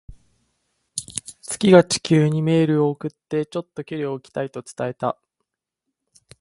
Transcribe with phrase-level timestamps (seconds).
[1.43, 5.19] 月が地球にメールを送って、「ちょっと距離を置きたい」と伝えた。